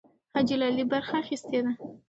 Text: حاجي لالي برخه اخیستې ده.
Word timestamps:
حاجي 0.35 0.55
لالي 0.61 0.83
برخه 0.91 1.15
اخیستې 1.23 1.59
ده. 1.63 1.71